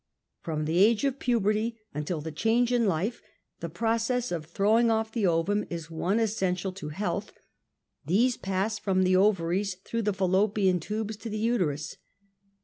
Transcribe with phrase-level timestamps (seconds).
[0.39, 3.21] From the age'oT"puberty, until the change in life,
[3.59, 7.33] the process •of throwing off the ovum is one essential to health;
[8.03, 11.97] these pass from the ovaries through the fallopian tubes to the uterus.